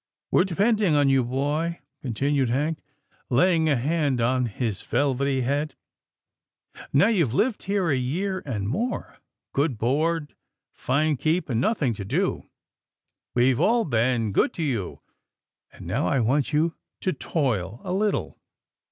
We're 0.31 0.45
depending 0.45 0.95
on 0.95 1.09
you, 1.09 1.23
boy," 1.23 1.79
continued 2.01 2.49
Hank, 2.49 2.79
laying 3.29 3.69
a 3.69 3.75
hand 3.75 4.19
on 4.19 4.47
his 4.47 4.81
velvety 4.81 5.41
head." 5.41 5.75
Now 6.91 7.05
you've 7.09 7.35
lived 7.35 7.61
here 7.61 7.91
a 7.91 7.95
year 7.95 8.41
and 8.43 8.67
more, 8.67 9.19
good 9.53 9.77
board, 9.77 10.33
fine 10.71 11.17
keep, 11.17 11.49
176 11.49 11.99
'TILDA 11.99 12.09
JANE'S 12.09 12.23
ORPHANS 12.23 12.41
and 12.41 12.41
nothing 12.41 12.49
to 12.63 13.35
do. 13.35 13.35
We've 13.35 13.59
all 13.59 13.85
been 13.85 14.31
good 14.31 14.53
to 14.55 14.63
you, 14.63 15.01
and 15.71 15.85
now 15.85 16.07
I 16.07 16.19
want 16.19 16.51
you 16.51 16.73
to 17.01 17.13
toil 17.13 17.79
a 17.83 17.93
little." 17.93 18.39